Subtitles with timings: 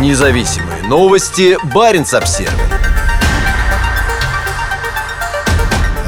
[0.00, 1.56] Независимые новости.
[1.72, 2.50] Барин обсерва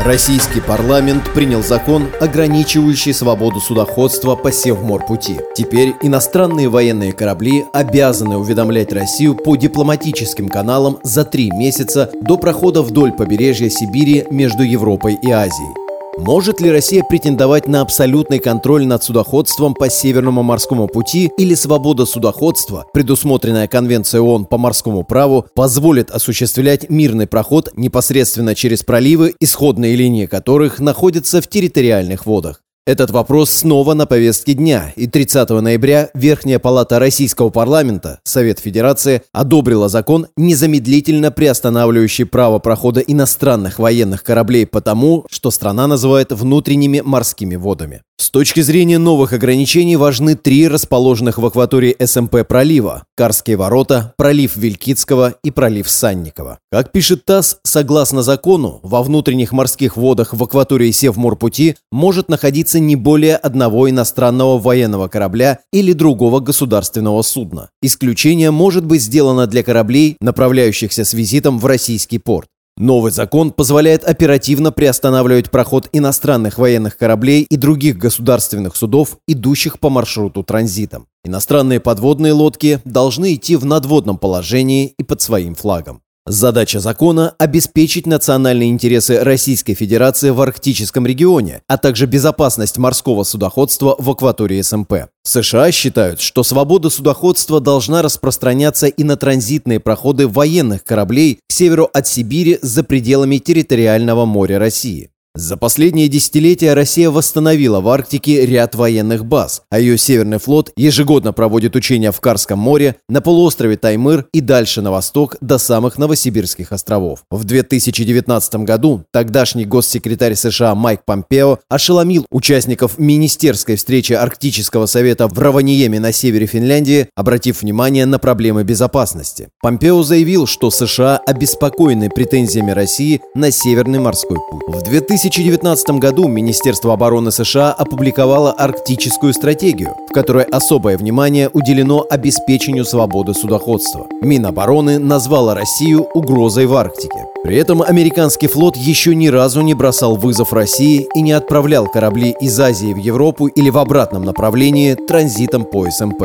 [0.05, 5.39] Российский парламент принял закон, ограничивающий свободу судоходства по Севморпути.
[5.55, 12.83] Теперь иностранные военные корабли обязаны уведомлять Россию по дипломатическим каналам за три месяца до прохода
[12.83, 15.86] вдоль побережья Сибири между Европой и Азией.
[16.19, 22.07] Может ли Россия претендовать на абсолютный контроль над судоходством по Северному морскому пути или свобода
[22.07, 29.95] судоходства, предусмотренная Конвенцией ООН по морскому праву, позволит осуществлять мирный проход непосредственно через проливы, исходные
[29.95, 32.63] линии которых находятся в территориальных водах?
[32.87, 39.23] Этот вопрос снова на повестке дня, и 30 ноября Верхняя палата Российского парламента, Совет Федерации,
[39.33, 47.57] одобрила закон, незамедлительно приостанавливающий право прохода иностранных военных кораблей потому, что страна называет внутренними морскими
[47.57, 48.03] водами.
[48.19, 54.57] С точки зрения новых ограничений важны три расположенных в акватории СМП пролива– Карские ворота, пролив
[54.57, 56.59] Вилькицкого и пролив Санникова.
[56.73, 62.97] Как пишет ТАСС, согласно закону, во внутренних морских водах в акватории Севморпути может находиться не
[62.97, 67.69] более одного иностранного военного корабля или другого государственного судна.
[67.83, 72.49] Исключение может быть сделано для кораблей, направляющихся с визитом в российский порт.
[72.79, 79.89] Новый закон позволяет оперативно приостанавливать проход иностранных военных кораблей и других государственных судов, идущих по
[79.89, 81.07] маршруту транзитом.
[81.25, 86.03] Иностранные подводные лодки должны идти в надводном положении и под своим флагом.
[86.29, 93.95] Задача закона– обеспечить национальные интересы Российской Федерации в арктическом регионе, а также безопасность морского судоходства
[93.97, 94.93] в акватории СМП.
[95.23, 101.89] США считают, что свобода судоходства должна распространяться и на транзитные проходы военных кораблей к северу
[101.95, 105.11] от Сибири за пределами территориального моря России.
[105.37, 111.35] За последние десятилетия Россия восстановила в Арктике ряд военных баз, а ее Северный флот ежегодно
[111.35, 116.73] проводит учения в Карском море, на полуострове Таймыр и дальше на восток до самых Новосибирских
[116.73, 117.21] островов.
[117.31, 125.39] В 2019 году тогдашний госсекретарь США Майк Помпео ошеломил участников министерской встречи Арктического совета в
[125.39, 129.49] Раваниеме на севере Финляндии, обратив внимание на проблемы безопасности.
[129.61, 134.63] Помпео заявил, что США обеспокоены претензиями России на Северный морской путь.
[134.69, 142.07] В 2000 2019 году Министерство обороны США опубликовало арктическую стратегию, в которой особое внимание уделено
[142.09, 144.07] обеспечению свободы судоходства.
[144.23, 147.27] Минобороны назвала Россию угрозой в Арктике.
[147.43, 152.37] При этом американский флот еще ни разу не бросал вызов России и не отправлял корабли
[152.41, 156.23] из Азии в Европу или в обратном направлении транзитом по СМП.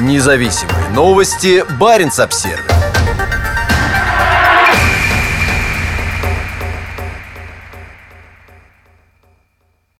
[0.00, 1.64] Независимые новости.
[1.80, 2.77] Барин обсервис